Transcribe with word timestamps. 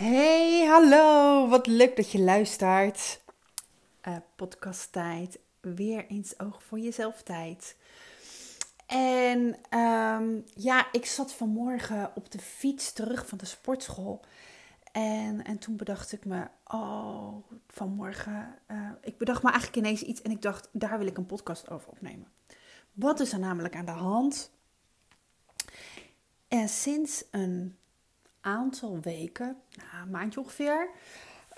Hey, 0.00 0.66
hallo. 0.66 1.48
Wat 1.48 1.66
leuk 1.66 1.96
dat 1.96 2.10
je 2.10 2.20
luistert. 2.20 3.20
Uh, 4.08 4.16
podcast 4.36 4.92
tijd. 4.92 5.38
Weer 5.60 6.06
eens 6.06 6.38
oog 6.38 6.62
voor 6.62 6.78
jezelf 6.78 7.22
tijd. 7.22 7.76
En 8.86 9.38
um, 9.78 10.44
ja, 10.54 10.92
ik 10.92 11.06
zat 11.06 11.32
vanmorgen 11.32 12.12
op 12.14 12.30
de 12.30 12.38
fiets 12.38 12.92
terug 12.92 13.28
van 13.28 13.38
de 13.38 13.44
sportschool. 13.44 14.20
En, 14.92 15.44
en 15.44 15.58
toen 15.58 15.76
bedacht 15.76 16.12
ik 16.12 16.24
me, 16.24 16.46
oh, 16.64 17.34
vanmorgen. 17.68 18.58
Uh, 18.70 18.90
ik 19.00 19.18
bedacht 19.18 19.42
me 19.42 19.50
eigenlijk 19.50 19.86
ineens 19.86 20.02
iets 20.02 20.22
en 20.22 20.30
ik 20.30 20.42
dacht, 20.42 20.68
daar 20.72 20.98
wil 20.98 21.06
ik 21.06 21.16
een 21.16 21.26
podcast 21.26 21.70
over 21.70 21.88
opnemen. 21.90 22.28
Wat 22.92 23.20
is 23.20 23.32
er 23.32 23.38
namelijk 23.38 23.76
aan 23.76 23.86
de 23.86 23.90
hand? 23.90 24.50
En 26.48 26.68
sinds 26.68 27.24
een 27.30 27.78
aantal 28.40 28.98
weken, 29.00 29.56
nou, 29.76 30.02
een 30.02 30.10
maandje 30.10 30.40
ongeveer, 30.40 30.88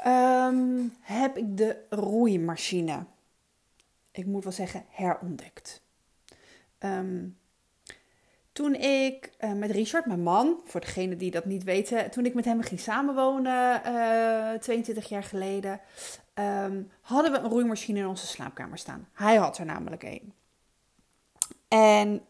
um, 0.07 0.93
heb 1.01 1.37
ik 1.37 1.57
de 1.57 1.77
roeimachine, 1.91 3.05
ik 4.11 4.27
moet 4.27 4.45
wel 4.45 4.53
zeggen, 4.53 4.85
herontdekt. 4.89 5.83
Um, 6.79 7.37
toen 8.53 8.75
ik 8.75 9.31
uh, 9.41 9.53
met 9.53 9.71
Richard, 9.71 10.07
mijn 10.07 10.23
man, 10.23 10.61
voor 10.65 10.81
degenen 10.81 11.19
die 11.19 11.31
dat 11.31 11.45
niet 11.45 11.65
weten, 11.65 12.11
toen 12.11 12.27
ik 12.27 12.35
met 12.35 12.45
hem 12.45 12.63
ging 12.63 12.81
samenwonen, 12.81 13.83
uh, 13.87 14.59
22 14.59 15.09
jaar 15.09 15.23
geleden, 15.23 15.81
um, 16.35 16.91
hadden 17.01 17.33
we 17.33 17.39
een 17.39 17.51
roeimachine 17.51 17.99
in 17.99 18.07
onze 18.07 18.27
slaapkamer 18.27 18.79
staan. 18.79 19.09
Hij 19.13 19.37
had 19.37 19.59
er 19.59 19.65
namelijk 19.65 20.03
een. 20.03 20.33
En, 21.69 22.23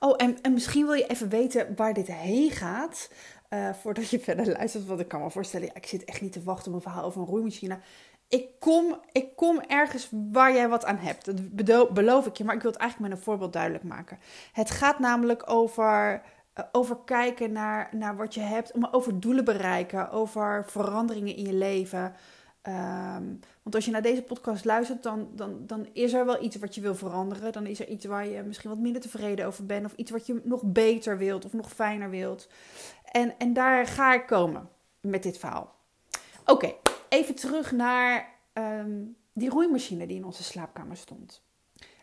oh, 0.00 0.14
en 0.16 0.52
misschien 0.52 0.84
wil 0.84 0.94
je 0.94 1.06
even 1.06 1.28
weten 1.28 1.74
waar 1.76 1.94
dit 1.94 2.06
heen 2.06 2.50
gaat. 2.50 3.10
Uh, 3.54 3.72
voordat 3.72 4.10
je 4.10 4.20
verder 4.20 4.52
luistert, 4.52 4.86
want 4.86 5.00
ik 5.00 5.08
kan 5.08 5.22
me 5.22 5.30
voorstellen, 5.30 5.74
ik 5.74 5.86
zit 5.86 6.04
echt 6.04 6.20
niet 6.20 6.32
te 6.32 6.42
wachten 6.42 6.68
op 6.68 6.76
een 6.76 6.82
verhaal 6.82 7.04
over 7.04 7.20
een 7.20 7.26
roeimachine. 7.26 7.78
Ik 8.28 8.48
kom, 8.58 9.00
ik 9.12 9.36
kom 9.36 9.60
ergens 9.60 10.08
waar 10.32 10.52
jij 10.52 10.68
wat 10.68 10.84
aan 10.84 10.96
hebt. 10.96 11.30
Dat 11.66 11.94
beloof 11.94 12.26
ik 12.26 12.36
je, 12.36 12.44
maar 12.44 12.54
ik 12.54 12.62
wil 12.62 12.70
het 12.70 12.80
eigenlijk 12.80 13.10
met 13.10 13.18
een 13.18 13.24
voorbeeld 13.24 13.52
duidelijk 13.52 13.84
maken. 13.84 14.18
Het 14.52 14.70
gaat 14.70 14.98
namelijk 14.98 15.50
over, 15.50 16.22
uh, 16.54 16.64
over 16.72 16.98
kijken 17.04 17.52
naar, 17.52 17.88
naar 17.92 18.16
wat 18.16 18.34
je 18.34 18.40
hebt, 18.40 18.74
maar 18.74 18.92
over 18.92 19.20
doelen 19.20 19.44
bereiken, 19.44 20.10
over 20.10 20.64
veranderingen 20.66 21.36
in 21.36 21.44
je 21.44 21.52
leven. 21.52 22.14
Um, 22.68 23.40
want 23.62 23.74
als 23.74 23.84
je 23.84 23.90
naar 23.90 24.02
deze 24.02 24.22
podcast 24.22 24.64
luistert, 24.64 25.02
dan, 25.02 25.28
dan, 25.34 25.66
dan 25.66 25.88
is 25.92 26.12
er 26.12 26.26
wel 26.26 26.42
iets 26.42 26.56
wat 26.56 26.74
je 26.74 26.80
wil 26.80 26.94
veranderen. 26.94 27.52
Dan 27.52 27.66
is 27.66 27.80
er 27.80 27.88
iets 27.88 28.04
waar 28.04 28.26
je 28.26 28.42
misschien 28.42 28.70
wat 28.70 28.78
minder 28.78 29.02
tevreden 29.02 29.46
over 29.46 29.66
bent. 29.66 29.86
Of 29.86 29.92
iets 29.92 30.10
wat 30.10 30.26
je 30.26 30.40
nog 30.44 30.62
beter 30.64 31.18
wilt 31.18 31.44
of 31.44 31.52
nog 31.52 31.72
fijner 31.72 32.10
wilt. 32.10 32.48
En, 33.04 33.34
en 33.38 33.52
daar 33.52 33.86
ga 33.86 34.14
ik 34.14 34.26
komen 34.26 34.68
met 35.00 35.22
dit 35.22 35.38
verhaal. 35.38 35.74
Oké, 36.44 36.74
even 37.08 37.34
terug 37.34 37.72
naar 37.72 38.34
um, 38.52 39.16
die 39.32 39.50
roeimachine 39.50 40.06
die 40.06 40.16
in 40.16 40.24
onze 40.24 40.42
slaapkamer 40.42 40.96
stond. 40.96 41.42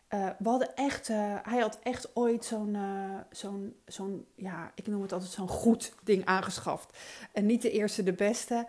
Uh, 0.10 0.30
we 0.40 0.50
hadden 0.50 0.76
echt, 0.76 1.10
uh, 1.10 1.36
hij 1.44 1.60
had 1.60 1.80
echt 1.84 2.16
ooit 2.16 2.46
zo'n, 2.46 2.74
uh, 2.74 3.20
zo'n, 3.32 3.76
zo'n, 3.86 4.26
ja, 4.36 4.72
ik 4.76 4.88
noem 4.88 5.02
het 5.02 5.14
altijd 5.14 5.32
zo'n 5.32 5.48
goed 5.48 5.94
ding 6.04 6.26
aangeschaft. 6.26 6.98
En 7.32 7.46
niet 7.46 7.62
de 7.62 7.72
eerste, 7.72 8.04
de 8.04 8.14
beste. 8.14 8.68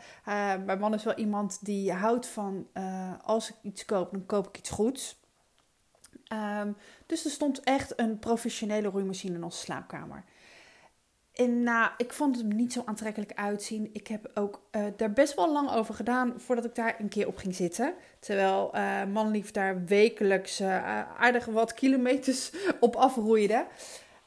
mijn 0.65 0.79
man 0.79 0.95
is 0.95 1.05
wel 1.05 1.15
iemand 1.15 1.59
die 1.65 1.93
houdt 1.93 2.27
van, 2.27 2.67
als 3.23 3.49
ik 3.49 3.57
iets 3.63 3.85
koop, 3.85 4.11
dan 4.11 4.27
koop 4.27 4.49
ik 4.49 4.59
iets 4.59 4.71
goeds. 4.71 5.25
Um, 6.33 6.77
dus 7.07 7.25
er 7.25 7.31
stond 7.31 7.61
echt 7.61 8.01
een 8.01 8.19
professionele 8.19 8.89
roeimachine 8.89 9.35
in 9.35 9.45
onze 9.45 9.59
slaapkamer. 9.59 10.25
En 11.37 11.63
nou, 11.63 11.91
ik 11.97 12.13
vond 12.13 12.37
het 12.37 12.47
niet 12.47 12.73
zo 12.73 12.83
aantrekkelijk 12.85 13.35
uitzien. 13.35 13.91
Ik 13.93 14.07
heb 14.07 14.31
ook 14.35 14.63
uh, 14.73 14.85
daar 14.97 15.13
best 15.13 15.35
wel 15.35 15.53
lang 15.53 15.71
over 15.71 15.95
gedaan 15.95 16.35
voordat 16.37 16.65
ik 16.65 16.75
daar 16.75 16.97
een 16.99 17.09
keer 17.09 17.27
op 17.27 17.37
ging 17.37 17.55
zitten. 17.55 17.95
Terwijl 18.21 18.71
uh, 18.75 19.05
manlief 19.05 19.51
daar 19.51 19.85
wekelijks 19.85 20.61
uh, 20.61 21.01
aardig 21.21 21.45
wat 21.45 21.75
kilometers 21.75 22.53
op 22.81 22.97
afroeide. 22.97 23.67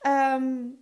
Um, 0.07 0.77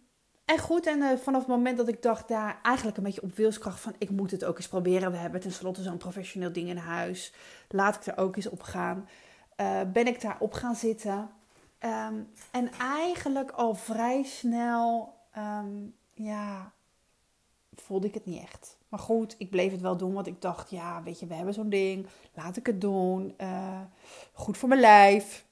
en 0.46 0.59
goed, 0.59 0.85
en 0.85 1.19
vanaf 1.19 1.40
het 1.40 1.50
moment 1.50 1.78
dat 1.78 1.88
ik 1.88 2.01
dacht 2.01 2.28
daar 2.28 2.59
eigenlijk 2.63 2.97
een 2.97 3.03
beetje 3.03 3.22
op 3.22 3.35
wilskracht 3.35 3.80
van... 3.80 3.96
ik 3.97 4.09
moet 4.09 4.31
het 4.31 4.46
ook 4.46 4.57
eens 4.57 4.68
proberen, 4.68 5.12
we 5.12 5.18
hebben 5.18 5.40
tenslotte 5.40 5.81
zo'n 5.84 5.97
professioneel 5.97 6.51
ding 6.51 6.69
in 6.69 6.78
huis. 6.78 7.34
Laat 7.69 7.96
ik 7.96 8.06
er 8.06 8.18
ook 8.18 8.35
eens 8.35 8.50
op 8.50 8.62
gaan. 8.62 9.07
ben 9.94 10.07
ik 10.07 10.22
daar 10.22 10.38
op 10.40 10.53
gaan 10.53 10.75
zitten. 10.75 11.30
Um, 11.80 12.30
en 12.51 12.72
eigenlijk 12.80 13.51
al 13.51 13.74
vrij 13.74 14.24
snel... 14.24 15.16
Um, 15.38 15.96
ja, 16.17 16.73
voelde 17.75 18.07
ik 18.07 18.13
het 18.13 18.25
niet 18.25 18.41
echt. 18.41 18.78
Maar 18.89 19.00
goed, 19.00 19.35
ik 19.38 19.50
bleef 19.50 19.72
het 19.72 19.81
wel 19.81 19.97
doen, 19.97 20.13
want 20.13 20.28
ik 20.28 20.41
dacht, 20.41 20.69
ja, 20.69 21.03
weet 21.03 21.19
je, 21.19 21.28
we 21.28 21.33
hebben 21.33 21.53
zo'n 21.53 21.69
ding, 21.69 22.07
laat 22.33 22.57
ik 22.57 22.66
het 22.66 22.81
doen. 22.81 23.33
Uh, 23.38 23.81
goed 24.33 24.57
voor 24.57 24.69
mijn 24.69 24.81
lijf. 24.81 25.45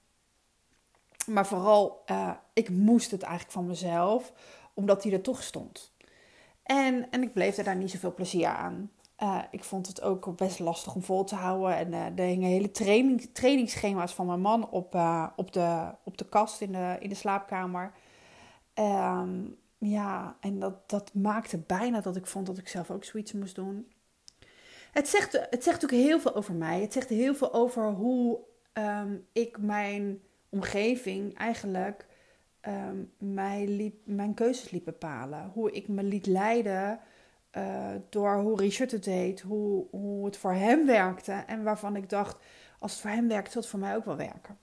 Maar 1.28 1.48
vooral, 1.48 2.04
uh, 2.12 2.32
ik 2.54 2.70
moest 2.70 3.12
het 3.12 3.22
eigenlijk 3.22 3.54
van 3.54 3.68
mezelf, 3.68 4.34
omdat 4.74 5.04
hij 5.04 5.14
er 5.14 5.22
toch 5.22 5.44
stond. 5.44 5.94
En, 6.64 7.12
en 7.12 7.22
ik 7.22 7.34
bleef 7.34 7.58
er 7.58 7.64
daar 7.64 7.76
niet 7.76 7.92
zoveel 7.92 8.14
plezier 8.14 8.48
aan. 8.48 8.92
Uh, 9.20 9.42
ik 9.52 9.64
vond 9.64 9.88
het 9.88 10.02
ook 10.02 10.38
best 10.38 10.60
lastig 10.60 10.96
om 10.96 11.02
vol 11.02 11.24
te 11.24 11.36
houden. 11.36 11.78
En 11.78 11.94
er 11.94 12.26
hingen 12.26 12.50
hele 12.50 12.72
training, 12.72 13.30
trainingsschema's 13.34 14.14
van 14.14 14.26
mijn 14.26 14.42
man 14.42 14.70
op, 14.70 14.96
op, 15.36 15.52
de, 15.54 15.92
op 16.04 16.18
de 16.18 16.30
kast 16.30 16.62
in 16.62 16.72
de, 16.72 16.98
in 17.00 17.10
de 17.10 17.16
slaapkamer. 17.16 17.94
Um, 18.74 19.58
ja, 19.90 20.38
en 20.40 20.60
dat, 20.60 20.90
dat 20.90 21.14
maakte 21.14 21.58
bijna 21.58 22.02
dat 22.02 22.16
ik 22.16 22.26
vond 22.26 22.46
dat 22.46 22.58
ik 22.58 22.68
zelf 22.68 22.92
ook 22.92 23.04
zoiets 23.04 23.34
moest 23.34 23.56
doen. 23.56 23.92
Het 24.92 25.08
zegt, 25.08 25.32
het 25.32 25.64
zegt 25.64 25.82
natuurlijk 25.82 26.10
heel 26.10 26.20
veel 26.20 26.36
over 26.36 26.54
mij. 26.54 26.82
Het 26.82 26.94
zegt 26.94 27.10
heel 27.10 27.36
veel 27.36 27.54
over 27.54 27.92
hoe 27.92 28.40
um, 28.74 29.28
ik 29.32 29.58
mijn 29.58 30.22
omgeving 30.50 31.38
eigenlijk 31.38 32.06
um, 32.68 33.12
mij 33.18 33.94
mijn 34.04 34.34
keuzes 34.34 34.70
liet 34.70 34.84
bepalen. 34.84 35.52
Hoe 35.54 35.72
ik 35.72 35.88
me 35.88 36.04
liet 36.04 36.26
leiden 36.26 37.00
uh, 37.58 37.90
door 38.10 38.38
hoe 38.38 38.58
Richard 38.58 38.92
het 38.92 39.04
deed, 39.04 39.42
hoe, 39.42 39.86
hoe 39.90 40.26
het 40.26 40.38
voor 40.38 40.54
hem 40.54 40.86
werkte. 40.86 41.32
En 41.32 41.64
waarvan 41.64 41.96
ik 41.96 42.10
dacht, 42.10 42.38
als 42.80 42.92
het 42.92 43.02
voor 43.02 43.12
hem 43.12 43.28
werkt, 43.28 43.52
zal 43.52 43.62
het 43.62 43.70
voor 43.70 43.80
mij 43.80 43.96
ook 43.96 44.06
wel 44.06 44.18
werken. 44.18 44.58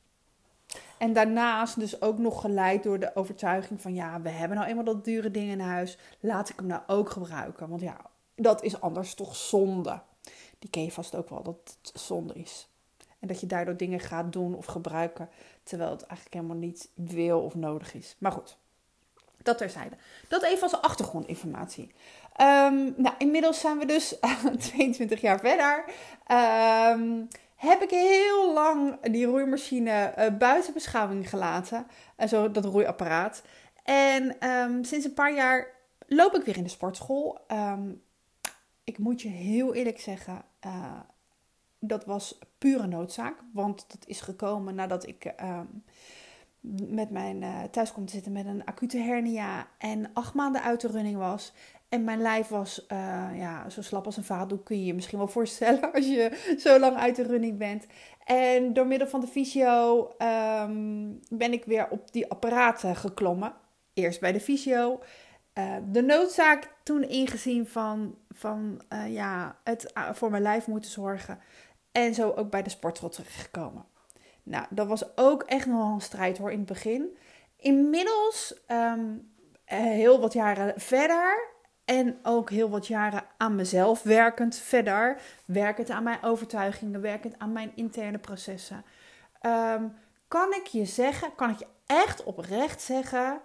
En 1.02 1.12
daarnaast 1.12 1.78
dus 1.78 2.00
ook 2.00 2.18
nog 2.18 2.40
geleid 2.40 2.82
door 2.82 2.98
de 2.98 3.16
overtuiging 3.16 3.80
van 3.80 3.94
ja, 3.94 4.20
we 4.20 4.28
hebben 4.28 4.56
nou 4.56 4.68
eenmaal 4.68 4.84
dat 4.84 5.04
dure 5.04 5.30
ding 5.30 5.50
in 5.50 5.60
huis. 5.60 5.98
Laat 6.20 6.48
ik 6.48 6.56
hem 6.56 6.66
nou 6.66 6.82
ook 6.86 7.10
gebruiken. 7.10 7.68
Want 7.68 7.80
ja, 7.80 7.96
dat 8.34 8.62
is 8.62 8.80
anders 8.80 9.14
toch 9.14 9.36
zonde. 9.36 10.00
Die 10.58 10.70
ken 10.70 10.84
je 10.84 10.90
vast 10.90 11.14
ook 11.14 11.28
wel, 11.30 11.42
dat 11.42 11.76
het 11.82 12.00
zonde 12.02 12.34
is. 12.34 12.68
En 13.18 13.28
dat 13.28 13.40
je 13.40 13.46
daardoor 13.46 13.76
dingen 13.76 14.00
gaat 14.00 14.32
doen 14.32 14.54
of 14.54 14.64
gebruiken 14.64 15.28
terwijl 15.62 15.90
het 15.90 16.02
eigenlijk 16.02 16.34
helemaal 16.34 16.56
niet 16.56 16.90
wil 16.94 17.40
of 17.40 17.54
nodig 17.54 17.94
is. 17.94 18.16
Maar 18.18 18.32
goed, 18.32 18.56
dat 19.42 19.58
terzijde. 19.58 19.96
Dat 20.28 20.42
even 20.42 20.62
als 20.62 20.80
achtergrondinformatie. 20.80 21.92
Um, 22.40 22.94
nou, 22.96 23.14
inmiddels 23.18 23.60
zijn 23.60 23.78
we 23.78 23.86
dus 23.86 24.18
22 24.58 25.20
jaar 25.20 25.40
verder. 25.40 25.84
Um, 26.98 27.28
heb 27.68 27.82
ik 27.82 27.90
heel 27.90 28.52
lang 28.52 29.00
die 29.00 29.26
roeimachine 29.26 30.14
uh, 30.18 30.36
buiten 30.38 30.72
beschouwing 30.72 31.28
gelaten. 31.28 31.86
Uh, 32.18 32.26
zo, 32.26 32.50
dat 32.50 32.64
roeiapparaat. 32.64 33.42
En 33.82 34.48
um, 34.48 34.84
sinds 34.84 35.04
een 35.04 35.14
paar 35.14 35.34
jaar 35.34 35.66
loop 36.06 36.34
ik 36.34 36.44
weer 36.44 36.56
in 36.56 36.62
de 36.62 36.68
sportschool. 36.68 37.38
Um, 37.52 38.02
ik 38.84 38.98
moet 38.98 39.22
je 39.22 39.28
heel 39.28 39.74
eerlijk 39.74 40.00
zeggen, 40.00 40.44
uh, 40.66 41.00
dat 41.78 42.04
was 42.04 42.38
pure 42.58 42.86
noodzaak. 42.86 43.34
Want 43.52 43.84
dat 43.88 44.06
is 44.06 44.20
gekomen 44.20 44.74
nadat 44.74 45.06
ik 45.06 45.32
um, 45.40 45.84
met 46.88 47.10
mijn 47.10 47.70
thuis 47.70 47.92
kwam 47.92 48.06
te 48.06 48.12
zitten 48.12 48.32
met 48.32 48.46
een 48.46 48.64
acute 48.64 48.98
hernia. 48.98 49.66
En 49.78 50.10
acht 50.12 50.34
maanden 50.34 50.62
uit 50.62 50.80
de 50.80 50.88
running 50.88 51.16
was. 51.16 51.52
En 51.92 52.04
mijn 52.04 52.20
lijf 52.20 52.48
was 52.48 52.86
uh, 52.92 53.28
ja, 53.34 53.68
zo 53.68 53.82
slap 53.82 54.06
als 54.06 54.16
een 54.16 54.24
vaatdoek, 54.24 54.64
kun 54.64 54.78
je 54.78 54.84
je 54.84 54.94
misschien 54.94 55.18
wel 55.18 55.28
voorstellen 55.38 55.92
als 55.92 56.06
je 56.06 56.54
zo 56.58 56.78
lang 56.78 56.96
uit 56.96 57.16
de 57.16 57.22
running 57.22 57.58
bent. 57.58 57.86
En 58.24 58.72
door 58.72 58.86
middel 58.86 59.08
van 59.08 59.20
de 59.20 59.26
fysio 59.26 60.08
um, 60.18 61.20
ben 61.28 61.52
ik 61.52 61.64
weer 61.64 61.88
op 61.90 62.12
die 62.12 62.30
apparaten 62.30 62.96
geklommen. 62.96 63.54
Eerst 63.94 64.20
bij 64.20 64.32
de 64.32 64.40
fysio. 64.40 65.02
Uh, 65.58 65.74
de 65.90 66.02
noodzaak 66.02 66.74
toen 66.82 67.08
ingezien 67.08 67.66
van, 67.66 68.16
van 68.30 68.82
uh, 68.92 69.14
ja, 69.14 69.56
het 69.64 69.92
voor 70.12 70.30
mijn 70.30 70.42
lijf 70.42 70.66
moeten 70.66 70.90
zorgen. 70.90 71.38
En 71.92 72.14
zo 72.14 72.30
ook 72.30 72.50
bij 72.50 72.62
de 72.62 72.70
sportschool 72.70 73.08
terechtgekomen. 73.08 73.84
Nou, 74.42 74.66
dat 74.70 74.86
was 74.86 75.16
ook 75.16 75.42
echt 75.42 75.66
nog 75.66 75.94
een 75.94 76.00
strijd 76.00 76.38
hoor 76.38 76.52
in 76.52 76.58
het 76.58 76.68
begin. 76.68 77.16
Inmiddels, 77.56 78.54
um, 78.68 79.32
heel 79.64 80.20
wat 80.20 80.32
jaren 80.32 80.80
verder, 80.80 81.51
en 81.84 82.18
ook 82.22 82.50
heel 82.50 82.70
wat 82.70 82.86
jaren 82.86 83.24
aan 83.36 83.54
mezelf 83.54 84.02
werkend 84.02 84.56
verder. 84.56 85.20
Werkend 85.44 85.90
aan 85.90 86.02
mijn 86.02 86.22
overtuigingen, 86.22 87.00
werkend 87.00 87.38
aan 87.38 87.52
mijn 87.52 87.72
interne 87.74 88.18
processen. 88.18 88.84
Um, 89.42 89.94
kan 90.28 90.54
ik 90.54 90.66
je 90.66 90.84
zeggen, 90.84 91.34
kan 91.34 91.50
ik 91.50 91.58
je 91.58 91.66
echt 91.86 92.22
oprecht 92.22 92.80
zeggen 92.80 93.40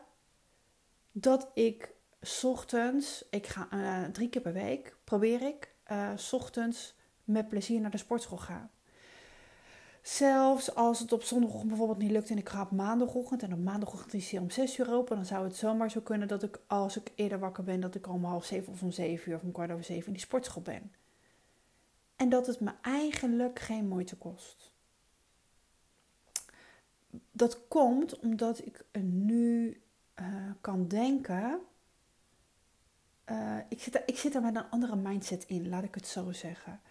dat 1.11 1.51
ik 1.53 1.95
ochtends, 2.43 3.25
ik 3.29 3.47
ga 3.47 3.67
uh, 3.73 4.03
drie 4.03 4.29
keer 4.29 4.41
per 4.41 4.53
week, 4.53 4.95
probeer 5.03 5.41
ik, 5.41 5.73
uh, 5.91 6.09
ochtends 6.31 6.95
met 7.23 7.47
plezier 7.47 7.81
naar 7.81 7.91
de 7.91 7.97
sportschool 7.97 8.37
ga. 8.37 8.69
Zelfs 10.07 10.75
als 10.75 10.99
het 10.99 11.11
op 11.11 11.23
zondagochtend 11.23 11.67
bijvoorbeeld 11.67 11.99
niet 11.99 12.11
lukt 12.11 12.29
en 12.29 12.37
ik 12.37 12.49
ga 12.49 12.61
op 12.61 12.71
maandagochtend 12.71 13.43
en 13.43 13.53
op 13.53 13.59
maandagochtend 13.59 14.13
is 14.13 14.31
hij 14.31 14.39
om 14.39 14.49
6 14.49 14.77
uur 14.77 14.93
open, 14.93 15.15
dan 15.15 15.25
zou 15.25 15.43
het 15.43 15.55
zomaar 15.55 15.91
zo 15.91 16.01
kunnen 16.01 16.27
dat 16.27 16.43
ik 16.43 16.59
als 16.67 16.97
ik 16.97 17.11
eerder 17.15 17.39
wakker 17.39 17.63
ben, 17.63 17.79
dat 17.79 17.95
ik 17.95 18.07
om 18.07 18.25
half 18.25 18.45
zeven 18.45 18.73
of 18.73 18.81
om 18.81 18.91
zeven 18.91 19.29
uur 19.29 19.37
of 19.37 19.43
om 19.43 19.51
kwart 19.51 19.71
over 19.71 19.83
zeven 19.83 20.05
in 20.05 20.13
die 20.13 20.21
sportschool 20.21 20.61
ben. 20.61 20.91
En 22.15 22.29
dat 22.29 22.47
het 22.47 22.59
me 22.59 22.71
eigenlijk 22.81 23.59
geen 23.59 23.87
moeite 23.87 24.15
kost. 24.15 24.71
Dat 27.31 27.67
komt 27.67 28.19
omdat 28.19 28.65
ik 28.65 28.85
nu 29.01 29.81
uh, 30.19 30.25
kan 30.61 30.87
denken. 30.87 31.59
Uh, 33.25 33.57
ik, 33.69 33.81
zit 33.81 33.95
er, 33.95 34.03
ik 34.05 34.17
zit 34.17 34.35
er 34.35 34.41
met 34.41 34.55
een 34.55 34.69
andere 34.69 34.95
mindset 34.95 35.43
in, 35.43 35.69
laat 35.69 35.83
ik 35.83 35.95
het 35.95 36.07
zo 36.07 36.31
zeggen. 36.31 36.81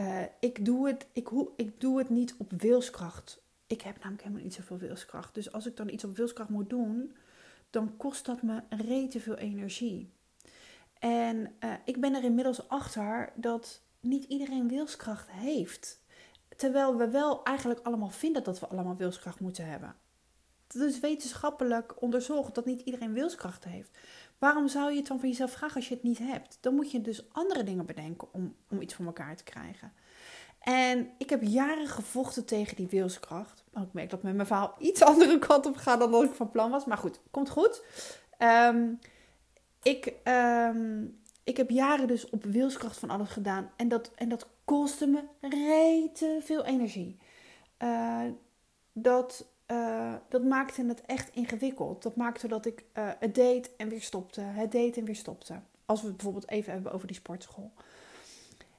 Uh, 0.00 0.22
ik, 0.40 0.64
doe 0.64 0.86
het, 0.86 1.06
ik, 1.12 1.28
ik 1.56 1.80
doe 1.80 1.98
het 1.98 2.08
niet 2.08 2.34
op 2.38 2.52
wilskracht. 2.52 3.42
Ik 3.66 3.80
heb 3.80 3.96
namelijk 3.96 4.22
helemaal 4.22 4.44
niet 4.44 4.54
zoveel 4.54 4.78
wilskracht. 4.78 5.34
Dus 5.34 5.52
als 5.52 5.66
ik 5.66 5.76
dan 5.76 5.88
iets 5.88 6.04
op 6.04 6.16
wilskracht 6.16 6.50
moet 6.50 6.70
doen, 6.70 7.16
dan 7.70 7.96
kost 7.96 8.24
dat 8.24 8.42
me 8.42 8.62
rete 8.68 9.20
veel 9.20 9.36
energie. 9.36 10.12
En 10.98 11.54
uh, 11.60 11.72
ik 11.84 12.00
ben 12.00 12.14
er 12.14 12.24
inmiddels 12.24 12.68
achter 12.68 13.32
dat 13.34 13.82
niet 14.00 14.24
iedereen 14.24 14.68
wilskracht 14.68 15.30
heeft. 15.30 16.00
Terwijl 16.56 16.96
we 16.96 17.10
wel 17.10 17.44
eigenlijk 17.44 17.80
allemaal 17.82 18.10
vinden 18.10 18.44
dat 18.44 18.60
we 18.60 18.66
allemaal 18.66 18.96
wilskracht 18.96 19.40
moeten 19.40 19.66
hebben. 19.66 19.96
Het 20.66 20.76
is 20.76 21.00
wetenschappelijk 21.00 22.02
onderzocht 22.02 22.54
dat 22.54 22.64
niet 22.64 22.80
iedereen 22.80 23.12
wilskracht 23.12 23.64
heeft. 23.64 23.98
Waarom 24.38 24.68
zou 24.68 24.90
je 24.90 24.96
het 24.96 25.06
dan 25.06 25.20
van 25.20 25.28
jezelf 25.28 25.52
vragen 25.52 25.76
als 25.76 25.88
je 25.88 25.94
het 25.94 26.02
niet 26.02 26.18
hebt? 26.18 26.58
Dan 26.60 26.74
moet 26.74 26.90
je 26.90 27.00
dus 27.00 27.32
andere 27.32 27.62
dingen 27.62 27.86
bedenken 27.86 28.28
om, 28.32 28.54
om 28.70 28.80
iets 28.80 28.94
voor 28.94 29.06
elkaar 29.06 29.36
te 29.36 29.44
krijgen. 29.44 29.92
En 30.58 31.10
ik 31.18 31.30
heb 31.30 31.42
jaren 31.42 31.86
gevochten 31.86 32.44
tegen 32.44 32.76
die 32.76 32.86
wilskracht. 32.86 33.64
Maar 33.72 33.82
ik 33.82 33.92
merk 33.92 34.10
dat 34.10 34.22
met 34.22 34.34
mijn 34.34 34.46
verhaal 34.46 34.74
iets 34.78 35.02
andere 35.02 35.38
kant 35.38 35.66
op 35.66 35.76
gaat 35.76 35.98
dan 35.98 36.10
dat 36.10 36.22
ik 36.22 36.34
van 36.34 36.50
plan 36.50 36.70
was. 36.70 36.84
Maar 36.84 36.98
goed, 36.98 37.20
komt 37.30 37.50
goed. 37.50 37.82
Um, 38.38 38.98
ik, 39.82 40.12
um, 40.24 41.20
ik 41.44 41.56
heb 41.56 41.70
jaren 41.70 42.06
dus 42.06 42.30
op 42.30 42.44
wilskracht 42.44 42.98
van 42.98 43.10
alles 43.10 43.28
gedaan. 43.28 43.70
En 43.76 43.88
dat, 43.88 44.10
en 44.14 44.28
dat 44.28 44.48
kostte 44.64 45.06
me 45.06 45.22
rete 45.40 46.38
veel 46.42 46.64
energie. 46.64 47.18
Uh, 47.82 48.20
dat 48.92 49.46
uh, 49.66 50.14
dat 50.28 50.44
maakte 50.44 50.84
het 50.86 51.00
echt 51.00 51.34
ingewikkeld. 51.34 52.02
Dat 52.02 52.16
maakte 52.16 52.48
dat 52.48 52.66
ik 52.66 52.84
uh, 52.94 53.10
het 53.18 53.34
deed 53.34 53.76
en 53.76 53.88
weer 53.88 54.02
stopte. 54.02 54.40
Het 54.40 54.72
deed 54.72 54.96
en 54.96 55.04
weer 55.04 55.16
stopte. 55.16 55.60
Als 55.84 56.00
we 56.00 56.06
het 56.06 56.16
bijvoorbeeld 56.16 56.50
even 56.50 56.72
hebben 56.72 56.92
over 56.92 57.06
die 57.06 57.16
sportschool. 57.16 57.72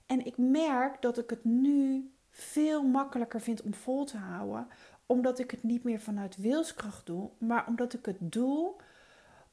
En 0.06 0.26
ik 0.26 0.38
merk 0.38 1.02
dat 1.02 1.18
ik 1.18 1.30
het 1.30 1.44
nu 1.44 2.12
veel 2.30 2.84
makkelijker 2.84 3.42
vind 3.42 3.62
om 3.62 3.74
vol 3.74 4.06
te 4.06 4.18
houden. 4.18 4.68
Omdat 5.06 5.40
ik 5.40 5.52
het 5.52 5.64
niet 5.64 5.84
meer 5.84 6.00
vanuit 6.00 6.38
wilskracht 6.38 7.06
doe. 7.06 7.30
Maar 7.38 7.68
omdat 7.68 7.94
ik 7.94 8.06
het 8.06 8.18
doe 8.20 8.76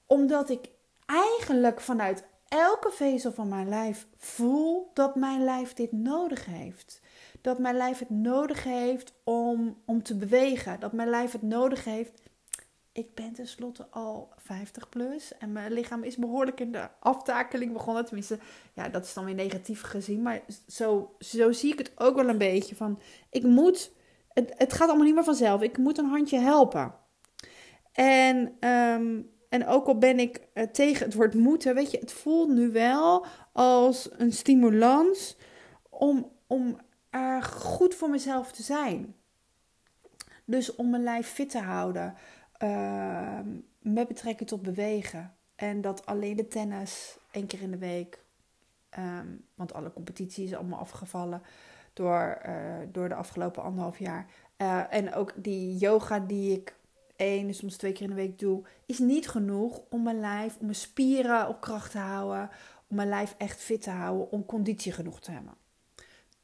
omdat 0.07 0.51
ik 0.51 0.69
eigenlijk 1.07 1.81
vanuit 1.81 2.25
elke 2.49 2.91
vezel 2.91 3.33
van 3.33 3.49
mijn 3.49 3.69
lijf 3.69 4.07
voel 4.17 4.91
dat 4.95 5.15
mijn 5.15 5.45
lijf 5.45 5.73
dit 5.73 5.93
nodig 5.93 6.45
heeft 6.45 7.01
dat 7.45 7.59
mijn 7.59 7.77
lijf 7.77 7.99
het 7.99 8.11
nodig 8.11 8.65
heeft 8.65 9.13
om, 9.25 9.77
om 9.85 10.03
te 10.03 10.17
bewegen. 10.17 10.81
Dat 10.81 10.93
mijn 10.93 11.09
lijf 11.09 11.33
het 11.33 11.43
nodig 11.43 11.85
heeft. 11.85 12.23
Ik 12.93 13.15
ben 13.15 13.33
tenslotte 13.33 13.87
al 13.91 14.33
50 14.37 14.89
plus 14.89 15.39
en 15.39 15.53
mijn 15.53 15.73
lichaam 15.73 16.03
is 16.03 16.17
behoorlijk 16.17 16.61
in 16.61 16.73
de 16.73 16.89
aftakeling 17.01 17.73
begonnen. 17.73 18.05
Tenminste, 18.05 18.39
ja, 18.75 18.89
dat 18.89 19.05
is 19.05 19.15
dan 19.15 19.25
weer 19.25 19.35
negatief 19.35 19.83
gezien. 19.83 20.23
Maar 20.23 20.43
zo, 20.69 21.15
zo 21.19 21.53
zie 21.53 21.73
ik 21.73 21.79
het 21.79 21.93
ook 21.97 22.17
wel 22.17 22.29
een 22.29 22.39
beetje. 22.39 22.77
Van, 22.77 23.01
ik 23.31 23.43
moet, 23.43 23.91
het, 24.29 24.55
het 24.57 24.73
gaat 24.73 24.89
allemaal 24.89 25.07
niet 25.07 25.15
meer 25.15 25.25
vanzelf. 25.25 25.63
Ik 25.63 25.79
moet 25.79 25.99
een 25.99 26.09
handje 26.09 26.39
helpen. 26.39 26.95
En, 27.93 28.57
ehm, 28.61 29.21
en 29.49 29.67
ook 29.67 29.87
al 29.87 29.99
ben 29.99 30.19
ik 30.19 30.41
uh, 30.55 30.65
tegen 30.65 31.05
het 31.05 31.15
woord 31.15 31.35
moeten, 31.35 31.75
weet 31.75 31.91
je, 31.91 31.99
het 31.99 32.13
voelt 32.13 32.49
nu 32.49 32.71
wel 32.71 33.27
als 33.53 34.09
een 34.17 34.33
stimulans 34.33 35.37
om, 35.91 36.31
om 36.47 36.79
goed 37.43 37.95
voor 37.95 38.11
mezelf 38.11 38.53
te 38.53 38.63
zijn. 38.63 39.15
Dus 40.45 40.75
om 40.75 40.91
mijn 40.91 41.03
lijf 41.03 41.29
fit 41.29 41.51
te 41.51 41.61
houden 41.61 42.15
uh, 42.63 43.39
met 43.79 44.09
betrekking 44.09 44.49
tot 44.49 44.63
bewegen. 44.63 45.35
En 45.55 45.81
dat 45.81 46.07
alleen 46.07 46.37
de 46.37 46.49
tennis 46.49 47.17
één 47.31 47.47
keer 47.47 47.63
in 47.63 47.71
de 47.71 47.79
week, 47.79 48.25
um, 48.99 49.47
want 49.55 49.73
alle 49.73 49.93
competitie 49.93 50.45
is 50.45 50.55
allemaal 50.55 50.79
afgevallen 50.79 51.43
door, 51.93 52.43
uh, 52.47 52.77
door 52.93 53.09
de 53.09 53.15
afgelopen 53.15 53.63
anderhalf 53.63 53.99
jaar. 53.99 54.27
Uh, 54.57 54.95
en 54.95 55.15
ook 55.15 55.33
die 55.37 55.77
yoga 55.77 56.19
die 56.21 56.53
ik 56.53 56.77
één, 57.17 57.55
soms 57.55 57.77
twee 57.77 57.93
keer 57.93 58.03
in 58.03 58.09
de 58.09 58.15
week 58.15 58.39
doe, 58.39 58.63
is 58.87 58.99
niet 58.99 59.29
genoeg 59.29 59.81
om 59.91 60.03
mijn 60.03 60.21
lijf, 60.21 60.57
om 60.59 60.65
mijn 60.65 60.75
spieren 60.75 61.49
op 61.49 61.61
kracht 61.61 61.91
te 61.91 61.99
houden, 61.99 62.51
om 62.89 62.97
mijn 62.97 63.09
lijf 63.09 63.35
echt 63.39 63.61
fit 63.61 63.83
te 63.83 63.91
houden, 63.91 64.31
om 64.31 64.45
conditie 64.45 64.93
genoeg 64.93 65.21
te 65.21 65.31
hebben. 65.31 65.55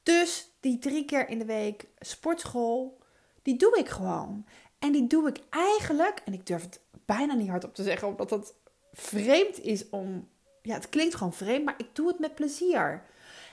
Dus 0.02 0.49
die 0.60 0.78
drie 0.78 1.04
keer 1.04 1.28
in 1.28 1.38
de 1.38 1.44
week 1.44 1.86
sportschool, 1.98 2.98
die 3.42 3.56
doe 3.56 3.78
ik 3.78 3.88
gewoon. 3.88 4.44
En 4.78 4.92
die 4.92 5.06
doe 5.06 5.28
ik 5.28 5.40
eigenlijk, 5.50 6.22
en 6.24 6.32
ik 6.32 6.46
durf 6.46 6.62
het 6.62 6.80
bijna 7.04 7.34
niet 7.34 7.48
hardop 7.48 7.74
te 7.74 7.82
zeggen, 7.82 8.08
omdat 8.08 8.28
dat 8.28 8.54
vreemd 8.92 9.60
is 9.60 9.88
om. 9.88 10.28
Ja, 10.62 10.74
het 10.74 10.88
klinkt 10.88 11.14
gewoon 11.14 11.32
vreemd, 11.32 11.64
maar 11.64 11.74
ik 11.78 11.88
doe 11.92 12.08
het 12.08 12.18
met 12.18 12.34
plezier. 12.34 13.04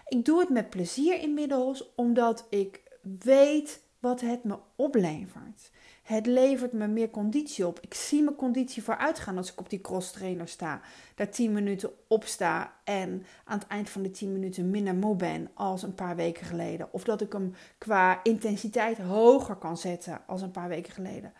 Ik 0.07 0.25
doe 0.25 0.39
het 0.39 0.50
met 0.50 0.69
plezier 0.69 1.19
inmiddels, 1.19 1.95
omdat 1.95 2.45
ik 2.50 2.81
weet 3.24 3.81
wat 4.00 4.21
het 4.21 4.44
me 4.44 4.57
oplevert. 4.75 5.71
Het 6.07 6.25
levert 6.25 6.71
me 6.71 6.88
meer 6.88 7.09
conditie 7.09 7.68
op. 7.68 7.80
Ik 7.81 7.94
zie 7.94 8.24
mijn 8.24 8.36
conditie 8.36 8.83
vooruitgaan 8.83 9.38
als 9.38 9.51
ik 9.51 9.59
op 9.59 9.69
die 9.69 9.81
cross 9.81 10.12
trainer 10.12 10.48
sta. 10.48 10.81
Daar 11.15 11.30
10 11.30 11.51
minuten 11.51 11.89
op 12.07 12.24
sta 12.24 12.74
en 12.83 13.25
aan 13.45 13.57
het 13.57 13.68
eind 13.68 13.89
van 13.89 14.01
de 14.01 14.12
10 14.12 14.31
minuten 14.31 14.69
minder 14.69 14.95
moe 14.95 15.15
ben 15.15 15.50
als 15.54 15.83
een 15.83 15.94
paar 15.94 16.15
weken 16.15 16.45
geleden. 16.45 16.94
Of 16.94 17.04
dat 17.04 17.21
ik 17.21 17.33
hem 17.33 17.54
qua 17.77 18.19
intensiteit 18.24 18.98
hoger 18.98 19.56
kan 19.56 19.77
zetten 19.77 20.21
als 20.27 20.42
een 20.42 20.51
paar 20.51 20.68
weken 20.68 20.94
geleden. 20.94 21.33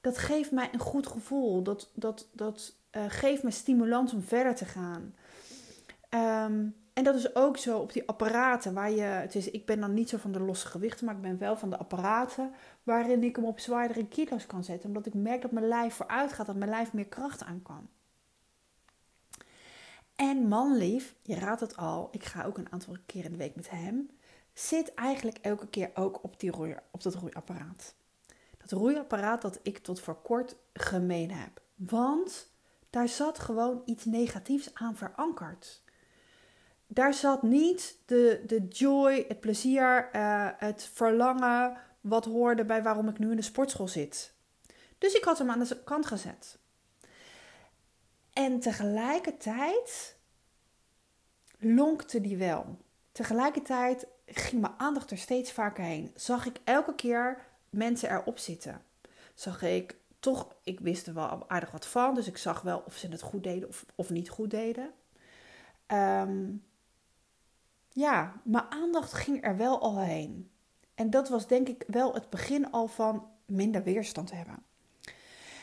Dat 0.00 0.18
geeft 0.18 0.50
mij 0.50 0.68
een 0.72 0.80
goed 0.80 1.06
gevoel. 1.06 1.62
Dat, 1.62 1.90
dat, 1.94 2.28
dat 2.32 2.74
uh, 2.96 3.02
geeft 3.08 3.42
me 3.42 3.50
stimulans 3.50 4.12
om 4.12 4.22
verder 4.22 4.54
te 4.54 4.64
gaan. 4.64 5.14
Um, 6.50 6.74
en 6.92 7.04
dat 7.04 7.14
is 7.14 7.34
ook 7.34 7.56
zo 7.56 7.78
op 7.78 7.92
die 7.92 8.08
apparaten 8.08 8.74
waar 8.74 8.90
je. 8.90 9.00
Het 9.00 9.34
is, 9.34 9.50
ik 9.50 9.66
ben 9.66 9.80
dan 9.80 9.94
niet 9.94 10.08
zo 10.08 10.16
van 10.16 10.32
de 10.32 10.40
losse 10.40 10.66
gewichten, 10.66 11.06
maar 11.06 11.14
ik 11.14 11.20
ben 11.20 11.38
wel 11.38 11.56
van 11.56 11.70
de 11.70 11.78
apparaten 11.78 12.52
waarin 12.82 13.24
ik 13.24 13.36
hem 13.36 13.44
op 13.44 13.60
zwaardere 13.60 14.06
kilo's 14.06 14.46
kan 14.46 14.64
zetten. 14.64 14.88
Omdat 14.88 15.06
ik 15.06 15.14
merk 15.14 15.42
dat 15.42 15.50
mijn 15.50 15.68
lijf 15.68 15.94
vooruit 15.94 16.32
gaat, 16.32 16.46
dat 16.46 16.56
mijn 16.56 16.70
lijf 16.70 16.92
meer 16.92 17.08
kracht 17.08 17.42
aan 17.42 17.62
kan. 17.62 17.88
En 20.16 20.48
manlief, 20.48 21.14
je 21.22 21.34
raadt 21.34 21.60
het 21.60 21.76
al, 21.76 22.08
ik 22.10 22.24
ga 22.24 22.44
ook 22.44 22.58
een 22.58 22.72
aantal 22.72 22.96
keer 23.06 23.24
in 23.24 23.30
de 23.30 23.36
week 23.36 23.56
met 23.56 23.70
hem. 23.70 24.10
Zit 24.52 24.94
eigenlijk 24.94 25.38
elke 25.38 25.68
keer 25.68 25.90
ook 25.94 26.24
op, 26.24 26.40
die 26.40 26.50
roei, 26.50 26.76
op 26.90 27.02
dat 27.02 27.14
roeiapparaat. 27.14 27.94
Dat 28.58 28.70
roeiapparaat 28.70 29.42
dat 29.42 29.58
ik 29.62 29.78
tot 29.78 30.00
voor 30.00 30.22
kort 30.22 30.56
gemeen 30.72 31.30
heb. 31.30 31.62
Want 31.74 32.50
daar 32.90 33.08
zat 33.08 33.38
gewoon 33.38 33.82
iets 33.84 34.04
negatiefs 34.04 34.74
aan 34.74 34.96
verankerd 34.96 35.81
daar 36.94 37.14
zat 37.14 37.42
niet 37.42 37.98
de, 38.06 38.42
de 38.46 38.68
joy, 38.68 39.24
het 39.28 39.40
plezier, 39.40 40.08
uh, 40.16 40.48
het 40.56 40.90
verlangen 40.92 41.76
wat 42.00 42.24
hoorde 42.24 42.64
bij 42.64 42.82
waarom 42.82 43.08
ik 43.08 43.18
nu 43.18 43.30
in 43.30 43.36
de 43.36 43.42
sportschool 43.42 43.88
zit. 43.88 44.34
Dus 44.98 45.14
ik 45.14 45.24
had 45.24 45.38
hem 45.38 45.50
aan 45.50 45.58
de 45.58 45.82
kant 45.84 46.06
gezet. 46.06 46.58
En 48.32 48.60
tegelijkertijd 48.60 50.16
lonkte 51.58 52.20
die 52.20 52.36
wel. 52.36 52.78
Tegelijkertijd 53.12 54.06
ging 54.26 54.60
mijn 54.60 54.74
aandacht 54.76 55.10
er 55.10 55.18
steeds 55.18 55.52
vaker 55.52 55.84
heen. 55.84 56.12
Zag 56.14 56.46
ik 56.46 56.56
elke 56.64 56.94
keer 56.94 57.46
mensen 57.70 58.10
erop 58.10 58.38
zitten. 58.38 58.82
Zag 59.34 59.62
ik 59.62 59.96
toch, 60.20 60.54
ik 60.62 60.80
wist 60.80 61.06
er 61.06 61.14
wel 61.14 61.50
aardig 61.50 61.70
wat 61.70 61.86
van, 61.86 62.14
dus 62.14 62.26
ik 62.26 62.36
zag 62.36 62.60
wel 62.60 62.82
of 62.86 62.96
ze 62.96 63.08
het 63.08 63.22
goed 63.22 63.42
deden 63.42 63.68
of, 63.68 63.86
of 63.94 64.10
niet 64.10 64.28
goed 64.28 64.50
deden. 64.50 64.92
Um, 65.86 66.64
ja, 67.92 68.32
mijn 68.44 68.70
aandacht 68.70 69.12
ging 69.12 69.44
er 69.44 69.56
wel 69.56 69.80
al 69.80 70.00
heen. 70.00 70.50
En 70.94 71.10
dat 71.10 71.28
was 71.28 71.46
denk 71.46 71.68
ik 71.68 71.84
wel 71.86 72.14
het 72.14 72.30
begin 72.30 72.70
al 72.70 72.88
van 72.88 73.26
minder 73.46 73.82
weerstand 73.82 74.32
hebben. 74.32 74.62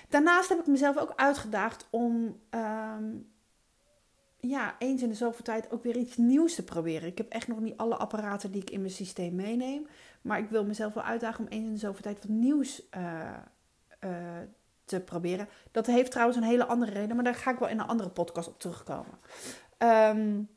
Daarnaast 0.09 0.49
heb 0.49 0.59
ik 0.59 0.67
mezelf 0.67 0.97
ook 0.97 1.13
uitgedaagd 1.15 1.87
om 1.89 2.39
um, 2.49 3.31
ja, 4.39 4.75
eens 4.79 5.01
in 5.01 5.09
de 5.09 5.15
zoveel 5.15 5.43
tijd 5.43 5.71
ook 5.71 5.83
weer 5.83 5.97
iets 5.97 6.17
nieuws 6.17 6.55
te 6.55 6.63
proberen. 6.63 7.09
Ik 7.09 7.17
heb 7.17 7.29
echt 7.29 7.47
nog 7.47 7.59
niet 7.59 7.77
alle 7.77 7.95
apparaten 7.95 8.51
die 8.51 8.61
ik 8.61 8.69
in 8.69 8.81
mijn 8.81 8.93
systeem 8.93 9.35
meeneem. 9.35 9.87
Maar 10.21 10.39
ik 10.39 10.49
wil 10.49 10.65
mezelf 10.65 10.93
wel 10.93 11.03
uitdagen 11.03 11.39
om 11.39 11.51
eens 11.51 11.65
in 11.65 11.73
de 11.73 11.79
zoveel 11.79 12.01
tijd 12.01 12.19
wat 12.19 12.29
nieuws 12.29 12.83
uh, 12.97 13.33
uh, 13.99 14.11
te 14.85 14.99
proberen. 14.99 15.49
Dat 15.71 15.85
heeft 15.85 16.11
trouwens 16.11 16.37
een 16.37 16.43
hele 16.43 16.65
andere 16.65 16.91
reden, 16.91 17.15
maar 17.15 17.25
daar 17.25 17.35
ga 17.35 17.51
ik 17.51 17.59
wel 17.59 17.69
in 17.69 17.79
een 17.79 17.87
andere 17.87 18.09
podcast 18.09 18.47
op 18.47 18.59
terugkomen. 18.59 19.19
Um, 19.77 20.49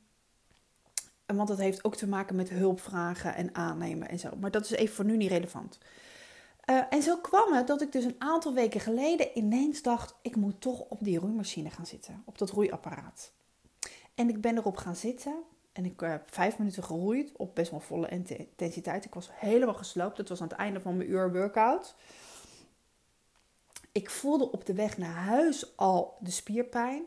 Want 1.27 1.49
dat 1.49 1.59
heeft 1.59 1.85
ook 1.85 1.97
te 1.97 2.09
maken 2.09 2.37
met 2.37 2.49
hulpvragen 2.49 3.35
en 3.35 3.55
aannemen 3.55 4.09
en 4.09 4.19
zo. 4.19 4.29
Maar 4.41 4.51
dat 4.51 4.65
is 4.65 4.71
even 4.71 4.95
voor 4.95 5.05
nu 5.05 5.17
niet 5.17 5.31
relevant. 5.31 5.79
Uh, 6.71 6.83
en 6.91 7.03
zo 7.03 7.17
kwam 7.17 7.53
het 7.53 7.67
dat 7.67 7.83
ik 7.83 7.93
dus 7.93 8.05
een 8.05 8.17
aantal 8.19 8.55
weken 8.55 8.81
geleden 8.81 9.39
ineens 9.39 9.83
dacht: 9.83 10.15
ik 10.23 10.37
moet 10.37 10.61
toch 10.61 10.81
op 10.81 11.05
die 11.05 11.19
roeimachine 11.19 11.71
gaan 11.71 11.87
zitten, 11.87 12.23
op 12.25 12.39
dat 12.39 12.51
roeiapparaat. 12.51 13.33
En 14.15 14.29
ik 14.29 14.41
ben 14.41 14.57
erop 14.57 14.77
gaan 14.77 14.97
zitten 14.97 15.35
en 15.73 15.85
ik 15.85 16.01
heb 16.01 16.35
vijf 16.35 16.59
minuten 16.59 16.83
geroeid 16.83 17.33
op 17.37 17.55
best 17.55 17.71
wel 17.71 17.81
volle 17.81 18.09
intensiteit. 18.09 19.05
Ik 19.05 19.15
was 19.15 19.29
helemaal 19.33 19.75
gesloopt. 19.75 20.17
Het 20.17 20.29
was 20.29 20.41
aan 20.41 20.49
het 20.49 20.57
einde 20.57 20.81
van 20.81 20.97
mijn 20.97 21.11
uur 21.11 21.33
workout. 21.33 21.95
Ik 23.93 24.11
voelde 24.11 24.51
op 24.53 24.67
de 24.67 24.75
weg 24.75 24.99
naar 24.99 25.15
huis 25.15 25.77
al 25.77 26.17
de 26.21 26.31
spierpijn. 26.31 27.05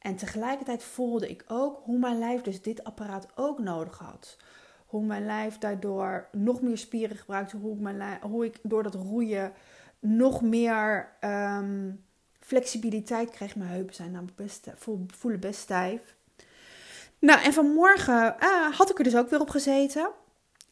En 0.00 0.16
tegelijkertijd 0.16 0.82
voelde 0.82 1.28
ik 1.28 1.44
ook 1.48 1.80
hoe 1.84 1.98
mijn 1.98 2.18
lijf 2.18 2.40
dus 2.40 2.62
dit 2.62 2.84
apparaat 2.84 3.26
ook 3.34 3.58
nodig 3.58 3.98
had. 3.98 4.36
Hoe 4.86 5.04
mijn 5.04 5.26
lijf 5.26 5.58
daardoor 5.58 6.28
nog 6.32 6.60
meer 6.60 6.78
spieren 6.78 7.16
gebruikte. 7.16 7.56
Hoe, 7.56 7.76
mijn 7.76 7.96
lijf, 7.96 8.20
hoe 8.20 8.44
ik 8.44 8.58
door 8.62 8.82
dat 8.82 8.94
roeien 8.94 9.52
nog 9.98 10.42
meer 10.42 11.12
ehm, 11.20 11.90
flexibiliteit 12.40 13.30
kreeg. 13.30 13.56
Mijn 13.56 13.70
heupen 13.70 13.94
zijn 13.94 14.10
namelijk 14.10 14.36
best, 14.36 14.70
voelen 15.06 15.40
best 15.40 15.60
stijf. 15.60 16.14
Nou, 17.18 17.42
en 17.42 17.52
vanmorgen 17.52 18.36
uh, 18.40 18.76
had 18.76 18.90
ik 18.90 18.98
er 18.98 19.04
dus 19.04 19.16
ook 19.16 19.30
weer 19.30 19.40
op 19.40 19.50
gezeten. 19.50 20.10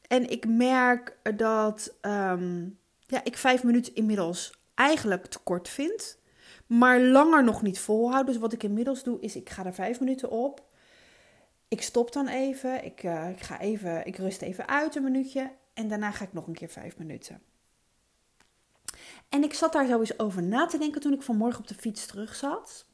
En 0.07 0.31
ik 0.31 0.47
merk 0.47 1.17
dat 1.37 1.95
um, 2.03 2.79
ja, 3.07 3.25
ik 3.25 3.37
vijf 3.37 3.63
minuten 3.63 3.95
inmiddels 3.95 4.59
eigenlijk 4.75 5.27
te 5.27 5.39
kort 5.39 5.69
vind. 5.69 6.19
Maar 6.69 7.01
langer 7.01 7.45
nog 7.45 7.63
niet 7.63 7.79
volhoud. 7.79 8.27
Dus 8.27 8.37
wat 8.37 8.53
ik 8.53 8.63
inmiddels 8.63 9.03
doe, 9.03 9.21
is 9.21 9.37
ik 9.37 9.51
ga 9.51 9.65
er 9.65 9.75
vijf 9.75 10.01
minuten 10.01 10.31
op. 10.31 10.67
Ik 11.69 11.83
stop 11.83 12.13
dan 12.13 12.29
even. 12.29 12.85
Ik, 12.85 13.03
uh, 13.03 13.29
ik, 13.29 13.41
ga 13.41 13.61
even, 13.61 14.07
ik 14.07 14.17
rust 14.17 14.43
even 14.43 14.69
uit 14.69 14.95
een 14.95 15.03
minuutje. 15.03 15.51
En 15.75 15.89
daarna 15.89 16.11
ga 16.11 16.25
ik 16.25 16.33
nog 16.33 16.47
een 16.47 16.55
keer 16.55 16.69
vijf 16.69 16.99
minuten. 16.99 17.41
En 19.29 19.43
ik 19.43 19.55
zat 19.55 19.73
daar 19.73 19.87
zo 19.87 20.01
eens 20.01 20.19
over 20.19 20.43
na 20.43 20.67
te 20.67 20.79
denken 20.79 21.01
toen 21.01 21.13
ik 21.13 21.23
vanmorgen 21.23 21.61
op 21.61 21.69
de 21.69 21.75
fiets 21.75 22.07
terug 22.07 22.35
zat. 22.35 22.87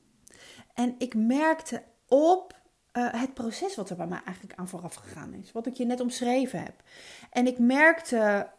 En 0.74 0.94
ik 0.98 1.14
merkte 1.14 1.82
op 2.08 2.62
uh, 2.92 3.12
het 3.12 3.34
proces 3.34 3.76
wat 3.76 3.90
er 3.90 3.96
bij 3.96 4.06
mij 4.06 4.22
eigenlijk 4.24 4.58
aan 4.58 4.68
vooraf 4.68 4.94
gegaan 4.94 5.32
is. 5.32 5.52
Wat 5.52 5.66
ik 5.66 5.74
je 5.74 5.84
net 5.84 6.00
omschreven 6.00 6.62
heb. 6.62 6.82
En 7.30 7.46
ik 7.46 7.58
merkte 7.58 8.50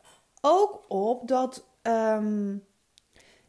ook 0.42 0.86
op 0.88 1.28
dat, 1.28 1.66
um, 1.82 2.66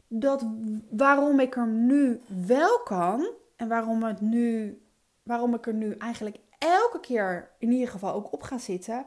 dat 0.07 0.45
waarom 0.89 1.39
ik 1.39 1.55
er 1.55 1.67
nu 1.67 2.21
wel 2.45 2.79
kan 2.79 3.29
en 3.55 3.67
waarom, 3.67 4.03
het 4.03 4.21
nu, 4.21 4.77
waarom 5.23 5.53
ik 5.53 5.67
er 5.67 5.73
nu 5.73 5.91
eigenlijk 5.91 6.37
elke 6.57 6.99
keer 6.99 7.51
in 7.59 7.71
ieder 7.71 7.87
geval 7.87 8.13
ook 8.13 8.33
op 8.33 8.43
ga 8.43 8.57
zitten, 8.57 9.05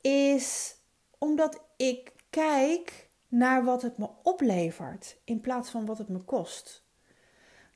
is 0.00 0.76
omdat 1.18 1.62
ik 1.76 2.12
kijk 2.30 3.08
naar 3.28 3.64
wat 3.64 3.82
het 3.82 3.98
me 3.98 4.08
oplevert 4.22 5.20
in 5.24 5.40
plaats 5.40 5.70
van 5.70 5.86
wat 5.86 5.98
het 5.98 6.08
me 6.08 6.18
kost. 6.18 6.84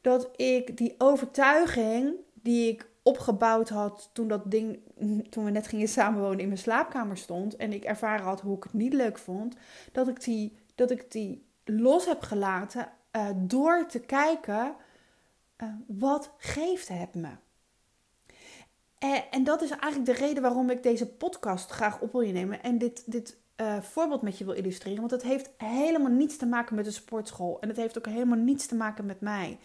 Dat 0.00 0.30
ik 0.36 0.76
die 0.76 0.94
overtuiging 0.98 2.14
die 2.32 2.72
ik 2.72 2.88
opgebouwd 3.02 3.68
had 3.68 4.10
toen 4.12 4.28
dat 4.28 4.50
ding, 4.50 4.78
toen 5.30 5.44
we 5.44 5.50
net 5.50 5.66
gingen 5.66 5.88
samenwonen 5.88 6.38
in 6.38 6.46
mijn 6.46 6.58
slaapkamer 6.58 7.16
stond 7.16 7.56
en 7.56 7.72
ik 7.72 7.84
ervaren 7.84 8.24
had 8.24 8.40
hoe 8.40 8.56
ik 8.56 8.62
het 8.62 8.72
niet 8.72 8.92
leuk 8.92 9.18
vond, 9.18 9.56
dat 9.92 10.08
ik 10.08 10.24
die, 10.24 10.56
dat 10.74 10.90
ik 10.90 11.10
die 11.10 11.46
los 11.64 12.06
heb 12.06 12.23
gelaten 12.23 12.92
uh, 13.12 13.28
door 13.35 13.87
te 13.87 14.00
kijken 14.00 14.75
uh, 15.62 15.68
wat 15.87 16.35
geeft 16.38 16.88
het 16.88 17.14
me. 17.14 17.28
En, 18.99 19.23
en, 19.30 19.44
dat 19.44 19.62
is 19.62 19.71
eigenlijk 19.71 20.06
de 20.18 20.26
reden 20.26 20.42
waarom 20.42 20.71
ik 20.71 20.83
deze 20.83 21.06
podcast 21.06 21.71
graag 21.71 22.00
op 22.00 22.12
wil 22.12 22.33
nemen 22.33 22.62
en 22.62 22.78
dit, 22.78 23.02
dit 23.06 23.37
uh, 23.56 23.80
voorbeeld 23.80 24.23
met 24.23 24.38
je 24.38 24.44
wil 24.44 24.54
illustreren. 24.54 24.99
Want 24.99 25.11
het 25.11 25.23
heeft 25.23 25.50
helemaal 25.56 26.11
niets 26.11 26.37
te 26.37 26.47
maken 26.47 26.75
met 26.75 26.85
de 26.85 26.90
sportschool 26.90 27.61
en 27.61 27.68
het 27.68 27.76
heeft 27.76 27.99
ook 27.99 28.06
helemaal 28.06 28.38
niets 28.38 28.66
te 28.66 28.75
maken 28.75 29.06
met 29.06 29.21
mij. 29.21 29.59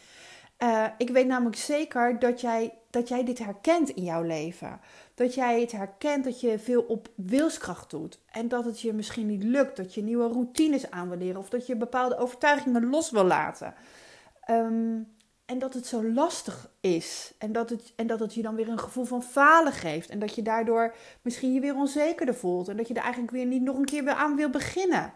Ik 0.98 1.10
weet 1.10 1.28
namelijk 1.28 1.56
zeker 1.56 2.20
dat 2.20 2.42
jij, 2.42 2.74
dat 2.90 3.08
jij 3.08 3.24
dit 3.24 3.40
herkent 3.40 3.90
in 3.90 4.04
jouw 4.04 4.24
leven. 4.24 4.80
Dat 5.16 5.34
jij 5.34 5.62
het 5.62 5.72
herkent 5.72 6.24
dat 6.24 6.42
je 6.42 6.60
veel 6.60 6.82
op 6.82 7.10
wilskracht 7.16 7.90
doet. 7.90 8.20
En 8.32 8.48
dat 8.48 8.66
het 8.66 8.82
je 8.82 8.94
misschien 8.94 9.28
niet 9.28 9.44
lukt. 9.44 9.78
Dat 9.78 9.94
je 9.94 10.04
nieuwe 10.04 10.28
routines 10.28 10.92
aan 10.92 11.10
wil 11.10 11.18
leren. 11.18 11.40
Of 11.40 11.50
dat 11.50 11.68
je 11.68 11.76
bepaalde 11.76 12.18
overtuigingen 12.18 12.90
los 12.90 13.12
wil 13.12 13.24
laten. 13.26 13.74
Um, 14.50 15.18
en 15.46 15.60
dat 15.60 15.74
het 15.74 15.88
zo 15.88 16.04
lastig 16.04 16.72
is. 16.80 17.34
En 17.38 17.52
dat, 17.52 17.70
het, 17.70 17.94
en 17.96 18.08
dat 18.08 18.20
het 18.20 18.34
je 18.34 18.42
dan 18.42 18.56
weer 18.56 18.70
een 18.70 18.80
gevoel 18.80 19.06
van 19.06 19.24
falen 19.24 19.74
geeft. 19.74 20.10
En 20.10 20.20
dat 20.20 20.36
je 20.36 20.42
daardoor 20.42 20.96
misschien 21.22 21.54
je 21.54 21.60
weer 21.60 21.76
onzekerder 21.76 22.36
voelt. 22.36 22.68
En 22.68 22.78
dat 22.78 22.88
je 22.88 22.94
er 22.94 23.02
eigenlijk 23.02 23.32
weer 23.32 23.46
niet 23.46 23.62
nog 23.62 23.78
een 23.78 23.86
keer 23.86 24.10
aan 24.10 24.36
wil 24.36 24.50
beginnen 24.50 25.14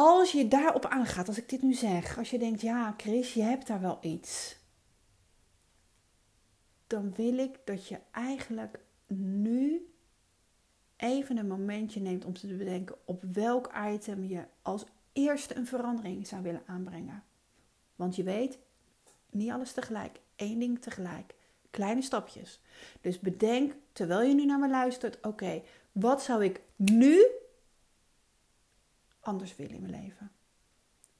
als 0.00 0.32
je 0.32 0.48
daarop 0.48 0.86
aangaat, 0.86 1.28
als 1.28 1.38
ik 1.38 1.48
dit 1.48 1.62
nu 1.62 1.74
zeg, 1.74 2.18
als 2.18 2.30
je 2.30 2.38
denkt, 2.38 2.60
ja 2.60 2.94
Chris, 2.96 3.34
je 3.34 3.42
hebt 3.42 3.66
daar 3.66 3.80
wel 3.80 3.98
iets. 4.00 4.57
Dan 6.88 7.14
wil 7.14 7.38
ik 7.38 7.58
dat 7.64 7.88
je 7.88 7.98
eigenlijk 8.10 8.80
nu 9.06 9.92
even 10.96 11.36
een 11.36 11.46
momentje 11.46 12.00
neemt 12.00 12.24
om 12.24 12.32
te 12.32 12.56
bedenken 12.56 12.96
op 13.04 13.22
welk 13.32 13.72
item 13.92 14.24
je 14.24 14.44
als 14.62 14.84
eerste 15.12 15.56
een 15.56 15.66
verandering 15.66 16.26
zou 16.26 16.42
willen 16.42 16.62
aanbrengen. 16.66 17.24
Want 17.96 18.16
je 18.16 18.22
weet, 18.22 18.58
niet 19.30 19.50
alles 19.50 19.72
tegelijk, 19.72 20.20
één 20.36 20.58
ding 20.58 20.82
tegelijk. 20.82 21.34
Kleine 21.70 22.02
stapjes. 22.02 22.60
Dus 23.00 23.18
bedenk, 23.18 23.74
terwijl 23.92 24.28
je 24.28 24.34
nu 24.34 24.44
naar 24.44 24.58
me 24.58 24.68
luistert, 24.68 25.26
oké, 25.26 25.62
wat 25.92 26.22
zou 26.22 26.44
ik 26.44 26.60
nu 26.76 27.26
anders 29.20 29.56
willen 29.56 29.74
in 29.74 29.80
mijn 29.80 30.02
leven? 30.02 30.32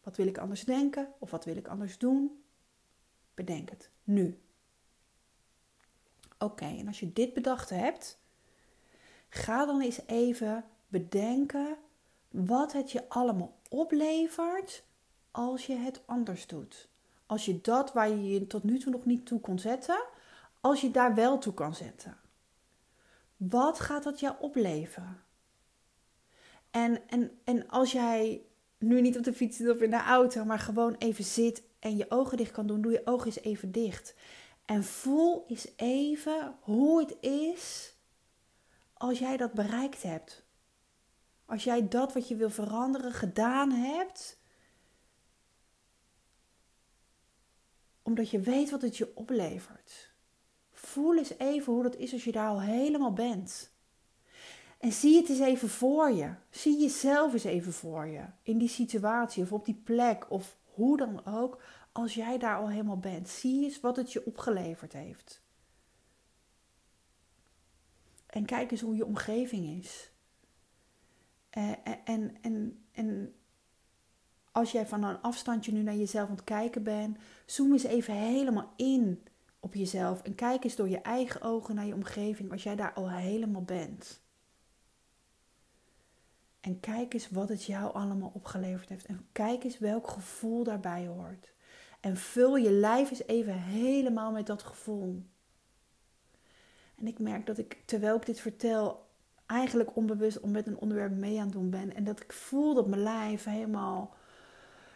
Wat 0.02 0.16
wil 0.16 0.26
ik 0.26 0.38
anders 0.38 0.64
denken 0.64 1.12
of 1.18 1.30
wat 1.30 1.44
wil 1.44 1.56
ik 1.56 1.68
anders 1.68 1.98
doen? 1.98 2.42
Bedenk 3.34 3.70
het 3.70 3.90
nu. 4.04 4.38
Oké, 6.38 6.64
en 6.64 6.86
als 6.86 7.00
je 7.00 7.12
dit 7.12 7.34
bedacht 7.34 7.70
hebt, 7.70 8.18
ga 9.28 9.66
dan 9.66 9.80
eens 9.80 10.00
even 10.06 10.64
bedenken 10.88 11.76
wat 12.30 12.72
het 12.72 12.92
je 12.92 13.08
allemaal 13.08 13.56
oplevert 13.68 14.84
als 15.30 15.66
je 15.66 15.74
het 15.74 16.00
anders 16.06 16.46
doet. 16.46 16.88
Als 17.26 17.44
je 17.44 17.60
dat 17.60 17.92
waar 17.92 18.08
je 18.08 18.28
je 18.28 18.46
tot 18.46 18.64
nu 18.64 18.78
toe 18.78 18.92
nog 18.92 19.04
niet 19.04 19.26
toe 19.26 19.40
kon 19.40 19.58
zetten, 19.58 20.04
als 20.60 20.80
je 20.80 20.90
daar 20.90 21.14
wel 21.14 21.38
toe 21.38 21.54
kan 21.54 21.74
zetten. 21.74 22.16
Wat 23.36 23.80
gaat 23.80 24.02
dat 24.02 24.20
jou 24.20 24.34
opleveren? 24.40 25.22
En, 26.70 27.08
en, 27.08 27.38
en 27.44 27.68
als 27.68 27.92
jij 27.92 28.42
nu 28.78 29.00
niet 29.00 29.16
op 29.16 29.24
de 29.24 29.32
fiets 29.32 29.56
zit 29.56 29.70
of 29.70 29.80
in 29.80 29.90
de 29.90 30.02
auto, 30.02 30.44
maar 30.44 30.58
gewoon 30.58 30.96
even 30.98 31.24
zit 31.24 31.62
en 31.78 31.96
je 31.96 32.06
ogen 32.08 32.36
dicht 32.36 32.50
kan 32.50 32.66
doen, 32.66 32.80
doe 32.80 32.92
je 32.92 33.06
ogen 33.06 33.26
eens 33.26 33.40
even 33.40 33.72
dicht. 33.72 34.14
En 34.68 34.84
voel 34.84 35.44
eens 35.46 35.68
even 35.76 36.56
hoe 36.60 37.00
het 37.00 37.16
is 37.20 37.94
als 38.92 39.18
jij 39.18 39.36
dat 39.36 39.52
bereikt 39.52 40.02
hebt. 40.02 40.46
Als 41.46 41.64
jij 41.64 41.88
dat 41.88 42.12
wat 42.12 42.28
je 42.28 42.36
wil 42.36 42.50
veranderen 42.50 43.12
gedaan 43.12 43.70
hebt. 43.70 44.38
Omdat 48.02 48.30
je 48.30 48.40
weet 48.40 48.70
wat 48.70 48.82
het 48.82 48.96
je 48.96 49.16
oplevert. 49.16 50.12
Voel 50.72 51.16
eens 51.16 51.38
even 51.38 51.72
hoe 51.72 51.82
dat 51.82 51.96
is 51.96 52.12
als 52.12 52.24
je 52.24 52.32
daar 52.32 52.48
al 52.48 52.60
helemaal 52.60 53.12
bent. 53.12 53.72
En 54.78 54.92
zie 54.92 55.16
het 55.16 55.28
eens 55.28 55.40
even 55.40 55.68
voor 55.68 56.10
je. 56.10 56.34
Zie 56.50 56.80
jezelf 56.80 57.32
eens 57.32 57.44
even 57.44 57.72
voor 57.72 58.06
je. 58.06 58.24
In 58.42 58.58
die 58.58 58.68
situatie 58.68 59.42
of 59.42 59.52
op 59.52 59.64
die 59.64 59.80
plek 59.84 60.30
of 60.30 60.56
hoe 60.64 60.96
dan 60.96 61.26
ook. 61.26 61.62
Als 61.92 62.14
jij 62.14 62.38
daar 62.38 62.56
al 62.56 62.70
helemaal 62.70 62.98
bent. 62.98 63.28
Zie 63.28 63.64
eens 63.64 63.80
wat 63.80 63.96
het 63.96 64.12
je 64.12 64.26
opgeleverd 64.26 64.92
heeft. 64.92 65.42
En 68.26 68.44
kijk 68.44 68.70
eens 68.70 68.80
hoe 68.80 68.96
je 68.96 69.06
omgeving 69.06 69.84
is. 69.84 70.10
Eh, 71.50 71.70
eh, 71.70 71.94
en, 72.04 72.36
en, 72.40 72.84
en 72.92 73.34
als 74.52 74.72
jij 74.72 74.86
van 74.86 75.02
een 75.02 75.20
afstandje 75.20 75.72
nu 75.72 75.82
naar 75.82 75.96
jezelf 75.96 76.28
aan 76.28 76.34
het 76.34 76.44
kijken 76.44 76.82
bent, 76.82 77.18
zoom 77.46 77.72
eens 77.72 77.84
even 77.84 78.14
helemaal 78.14 78.72
in 78.76 79.22
op 79.60 79.74
jezelf. 79.74 80.22
En 80.22 80.34
kijk 80.34 80.64
eens 80.64 80.76
door 80.76 80.88
je 80.88 81.00
eigen 81.00 81.42
ogen 81.42 81.74
naar 81.74 81.86
je 81.86 81.94
omgeving 81.94 82.52
als 82.52 82.62
jij 82.62 82.76
daar 82.76 82.92
al 82.92 83.10
helemaal 83.10 83.62
bent. 83.62 84.20
En 86.60 86.80
kijk 86.80 87.14
eens 87.14 87.30
wat 87.30 87.48
het 87.48 87.64
jou 87.64 87.94
allemaal 87.94 88.30
opgeleverd 88.34 88.88
heeft. 88.88 89.06
En 89.06 89.28
kijk 89.32 89.64
eens 89.64 89.78
welk 89.78 90.08
gevoel 90.08 90.64
daarbij 90.64 91.06
hoort. 91.06 91.52
En 92.00 92.16
vul 92.16 92.56
je 92.56 92.70
lijf 92.70 93.10
eens 93.10 93.26
even 93.26 93.62
helemaal 93.62 94.32
met 94.32 94.46
dat 94.46 94.62
gevoel. 94.62 95.22
En 96.94 97.06
ik 97.06 97.18
merk 97.18 97.46
dat 97.46 97.58
ik, 97.58 97.82
terwijl 97.84 98.16
ik 98.16 98.26
dit 98.26 98.40
vertel, 98.40 99.06
eigenlijk 99.46 99.96
onbewust 99.96 100.40
om 100.40 100.50
met 100.50 100.66
een 100.66 100.78
onderwerp 100.78 101.12
mee 101.12 101.38
aan 101.38 101.44
het 101.44 101.52
doen 101.52 101.70
ben. 101.70 101.94
En 101.94 102.04
dat 102.04 102.20
ik 102.20 102.32
voel 102.32 102.74
dat 102.74 102.86
mijn 102.86 103.02
lijf 103.02 103.44
helemaal, 103.44 104.14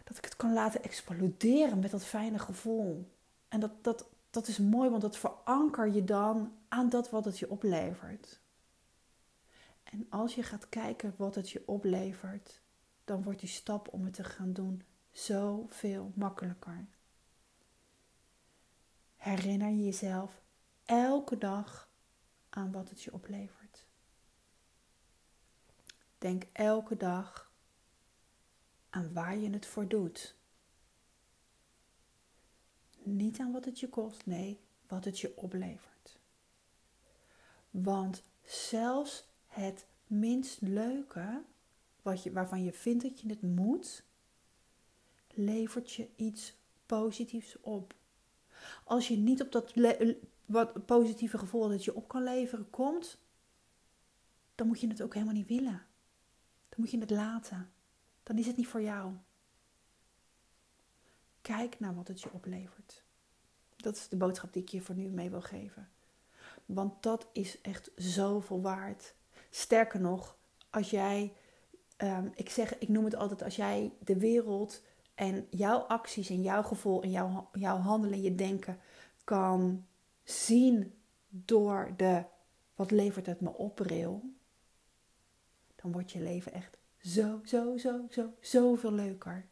dat 0.05 0.17
ik 0.17 0.25
het 0.25 0.37
kan 0.37 0.53
laten 0.53 0.83
exploderen 0.83 1.79
met 1.79 1.91
dat 1.91 2.05
fijne 2.05 2.39
gevoel. 2.39 3.11
En 3.49 3.61
dat, 3.61 3.85
dat, 3.85 4.09
dat 4.31 4.49
is 4.49 4.59
mooi, 4.59 4.91
want 4.91 5.03
dat 5.03 5.17
veranker 5.17 5.89
je 5.89 6.05
dan 6.05 6.53
aan 6.69 6.89
dat 6.89 7.11
wat 7.11 7.25
het 7.25 7.39
je 7.39 7.51
oplevert. 7.51 8.41
En 9.83 10.07
als 10.11 10.35
je 10.35 10.43
gaat 10.43 10.69
kijken 10.69 11.15
wat 11.17 11.35
het 11.35 11.51
je 11.51 11.63
oplevert, 11.67 12.61
dan 13.05 13.23
wordt 13.23 13.41
die 13.41 13.49
stap 13.49 13.93
om 13.93 14.05
het 14.05 14.15
te 14.15 14.25
gaan 14.25 14.53
doen 14.53 14.83
zoveel 15.11 16.13
makkelijker. 16.15 16.87
Herinner 19.23 19.69
je 19.69 19.85
jezelf 19.85 20.43
elke 20.85 21.39
dag 21.39 21.91
aan 22.49 22.73
wat 22.73 22.89
het 22.89 23.03
je 23.03 23.13
oplevert. 23.13 23.87
Denk 26.19 26.47
elke 26.53 26.97
dag 26.97 27.53
aan 28.91 29.13
waar 29.13 29.37
je 29.37 29.51
het 29.51 29.67
voor 29.67 29.89
doet. 29.89 30.37
Niet 33.03 33.41
aan 33.41 33.53
wat 33.53 33.65
het 33.65 33.81
je 33.81 33.89
kost, 33.89 34.27
nee, 34.27 34.61
wat 34.87 35.05
het 35.05 35.19
je 35.19 35.37
oplevert. 35.37 36.19
Want 37.71 38.23
zelfs 38.43 39.29
het 39.47 39.87
minst 40.07 40.61
leuke, 40.61 41.43
wat 42.03 42.23
je, 42.23 42.33
waarvan 42.33 42.65
je 42.65 42.73
vindt 42.73 43.03
dat 43.03 43.21
je 43.21 43.29
het 43.29 43.43
moet, 43.43 44.05
levert 45.29 45.93
je 45.93 46.09
iets 46.17 46.55
positiefs 46.87 47.61
op. 47.61 47.95
Als 48.85 49.09
je 49.09 49.17
niet 49.17 49.43
op 49.43 49.53
dat 49.53 49.73
wat 50.47 50.87
positieve 50.87 51.39
gevoel 51.39 51.69
dat 51.69 51.85
je 51.85 51.95
op 51.95 52.09
kan 52.09 52.23
leveren 52.23 52.71
komt, 52.71 53.19
dan 54.55 54.67
moet 54.67 54.81
je 54.81 54.89
het 54.89 55.03
ook 55.03 55.15
helemaal 55.15 55.35
niet 55.35 55.49
willen. 55.49 55.87
Dan 56.69 56.81
moet 56.81 56.91
je 56.91 56.99
het 56.99 57.11
laten. 57.11 57.73
Dan 58.23 58.39
is 58.39 58.47
het 58.47 58.57
niet 58.57 58.67
voor 58.67 58.83
jou. 58.83 59.13
Kijk 61.41 61.81
naar 61.81 61.95
wat 61.95 62.09
het 62.09 62.21
je 62.21 62.33
oplevert. 62.33 63.03
Dat 63.77 63.97
is 63.97 64.09
de 64.09 64.17
boodschap 64.17 64.53
die 64.53 64.63
ik 64.63 64.69
je 64.69 64.81
voor 64.81 64.95
nu 64.95 65.09
mee 65.09 65.31
wil 65.31 65.43
geven. 65.43 65.91
Want 66.67 67.03
dat 67.03 67.29
is 67.33 67.61
echt 67.61 67.91
zoveel 67.97 68.61
waard. 68.61 69.15
Sterker 69.51 70.01
nog, 70.01 70.37
als 70.71 70.91
jij, 70.91 71.33
um, 71.99 72.33
ik 72.35 72.51
zeg, 72.51 72.79
ik 72.79 72.89
noem 72.89 73.05
het 73.05 73.15
altijd, 73.15 73.43
als 73.43 73.57
jij 73.57 73.93
de 73.99 74.19
wereld 74.19 74.83
en 75.23 75.47
jouw 75.51 75.79
acties 75.79 76.31
en 76.31 76.43
jouw 76.43 76.63
gevoel 76.63 77.03
en 77.03 77.11
jouw, 77.11 77.49
jouw 77.53 77.77
handelen 77.77 78.15
en 78.15 78.23
je 78.23 78.35
denken 78.35 78.81
kan 79.25 79.87
zien 80.23 80.95
door 81.29 81.93
de 81.97 82.25
wat 82.75 82.91
levert 82.91 83.27
het 83.27 83.41
me 83.41 83.53
op 83.53 83.79
rail, 83.79 84.35
dan 85.75 85.93
wordt 85.93 86.13
je 86.13 86.21
leven 86.21 86.53
echt 86.53 86.79
zo, 86.99 87.41
zo, 87.45 87.77
zo, 87.77 88.07
zo, 88.11 88.35
zoveel 88.41 88.93
leuker. 88.93 89.49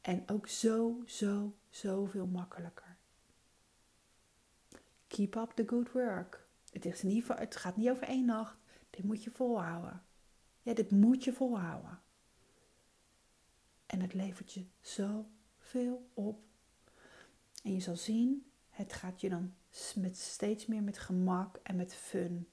En 0.00 0.28
ook 0.28 0.48
zo, 0.48 1.02
zo, 1.06 1.54
zoveel 1.68 2.26
makkelijker. 2.26 2.96
Keep 5.06 5.34
up 5.34 5.52
the 5.54 5.64
good 5.66 5.92
work. 5.92 6.46
Het, 6.72 6.84
is 6.84 7.02
niet, 7.02 7.28
het 7.28 7.56
gaat 7.56 7.76
niet 7.76 7.90
over 7.90 8.06
één 8.06 8.24
nacht. 8.24 8.56
Dit 8.90 9.04
moet 9.04 9.24
je 9.24 9.30
volhouden. 9.30 10.02
Ja, 10.62 10.74
dit 10.74 10.90
moet 10.90 11.24
je 11.24 11.32
volhouden. 11.32 12.00
En 13.88 14.00
het 14.00 14.14
levert 14.14 14.52
je 14.52 14.64
zoveel 14.80 16.08
op. 16.14 16.40
En 17.62 17.72
je 17.74 17.80
zal 17.80 17.96
zien, 17.96 18.50
het 18.70 18.92
gaat 18.92 19.20
je 19.20 19.28
dan 19.28 19.54
met 19.94 20.16
steeds 20.16 20.66
meer 20.66 20.82
met 20.82 20.98
gemak 20.98 21.58
en 21.62 21.76
met 21.76 21.94
fun. 21.94 22.48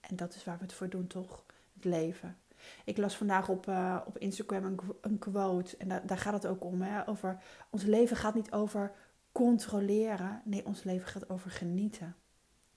En 0.00 0.16
dat 0.16 0.34
is 0.34 0.44
waar 0.44 0.58
we 0.58 0.64
het 0.64 0.72
voor 0.72 0.88
doen, 0.88 1.06
toch? 1.06 1.46
Het 1.74 1.84
leven. 1.84 2.36
Ik 2.84 2.96
las 2.96 3.16
vandaag 3.16 3.48
op, 3.48 3.66
uh, 3.66 4.00
op 4.06 4.18
Instagram 4.18 4.78
een, 5.00 5.18
quote. 5.18 5.76
En 5.76 5.88
daar 6.06 6.18
gaat 6.18 6.32
het 6.32 6.46
ook 6.46 6.64
om. 6.64 6.82
Hè? 6.82 7.08
Over, 7.08 7.42
ons 7.70 7.82
leven 7.82 8.16
gaat 8.16 8.34
niet 8.34 8.52
over 8.52 8.94
controleren. 9.32 10.42
Nee, 10.44 10.66
ons 10.66 10.82
leven 10.82 11.08
gaat 11.08 11.30
over 11.30 11.50
genieten. 11.50 12.16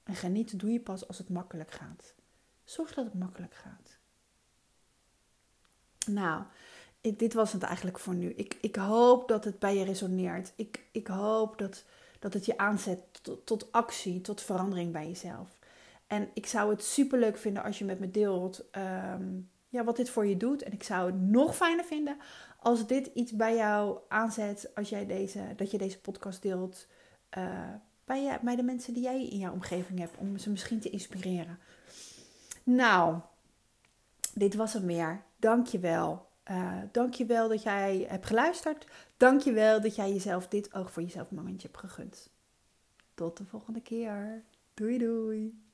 En 0.04 0.16
genieten 0.16 0.58
doe 0.58 0.72
je 0.72 0.80
pas 0.80 1.08
als 1.08 1.18
het 1.18 1.30
makkelijk 1.30 1.72
gaat. 1.72 2.14
Zorg 2.64 2.94
dat 2.94 3.06
het 3.06 3.14
makkelijk 3.14 3.54
gaat. 3.54 3.98
Nou, 6.08 6.44
dit 7.14 7.34
was 7.34 7.54
het 7.54 7.64
eigenlijk 7.64 8.00
voor 8.00 8.16
nu. 8.16 8.34
Ik, 8.36 8.58
ik 8.62 8.76
hoop 8.76 9.28
dat 9.28 9.44
het 9.44 9.60
bij 9.60 9.78
je 9.78 9.84
resoneert. 9.84 10.54
Ik, 10.56 10.84
ik 10.92 11.08
hoop 11.08 11.58
dat, 11.58 11.84
dat 12.20 12.34
het 12.34 12.46
je 12.46 12.58
aanzet 12.58 13.00
tot, 13.44 13.72
actie, 13.72 14.22
tot 14.22 14.42
verandering 14.42 14.92
bij 14.92 15.08
jezelf. 15.08 15.50
En 16.08 16.30
ik 16.34 16.46
zou 16.46 16.70
het 16.70 16.84
super 16.84 17.20
leuk 17.20 17.38
vinden 17.38 17.64
als 17.64 17.80
je 17.80 17.86
met 17.86 18.00
me 18.00 18.12
deelt 18.12 18.70
ehm, 18.72 19.40
ja, 19.70 19.84
wat 19.84 19.96
dit 19.96 20.10
voor 20.10 20.26
je 20.26 20.38
doet. 20.38 20.64
En 20.64 20.72
ik 20.72 20.84
zou 20.84 21.06
het 21.12 21.22
nog 21.22 21.56
fijner 21.56 21.86
vinden 21.86 22.18
als 22.60 22.88
dit 22.88 23.10
iets 23.14 23.32
bij 23.32 23.56
jou 23.56 24.00
aanzet, 24.08 24.72
als 24.76 24.90
jij 24.90 25.06
deze, 25.06 25.54
dat 25.56 25.72
je 25.72 25.78
deze 25.78 26.00
podcast 26.00 26.42
deelt 26.42 26.88
uh, 27.38 27.70
bij, 28.06 28.40
bij 28.42 28.56
de 28.56 28.64
mensen 28.64 28.94
die 28.94 29.04
jij 29.04 29.28
in 29.28 29.38
jouw 29.38 29.54
omgeving 29.54 30.00
hebt, 30.00 30.18
om 30.18 30.38
ze 30.38 30.50
misschien 30.50 30.80
te 30.80 30.90
inspireren. 30.90 31.60
Nou, 32.64 33.20
dit 34.34 34.56
was 34.56 34.74
er 34.74 34.84
meer. 34.84 35.24
Dank 35.38 35.68
je 35.68 35.80
wel. 35.80 36.28
Uh, 36.52 36.82
dank 36.92 37.14
je 37.14 37.26
wel 37.26 37.50
dat 37.50 37.64
jij 37.64 38.06
hebt 38.10 38.26
geluisterd. 38.26 38.86
Dank 39.18 39.42
je 39.42 39.52
wel 39.52 39.82
dat 39.82 39.96
jij 39.96 40.12
jezelf 40.14 40.48
dit 40.48 40.74
oog 40.74 40.92
voor 40.92 41.02
jezelf 41.02 41.32
momentje 41.32 41.68
hebt 41.68 41.80
gegund. 41.80 42.30
Tot 43.14 43.38
de 43.38 43.46
volgende 43.46 43.82
keer. 43.82 44.44
Doei 44.74 44.98
doei. 44.98 45.65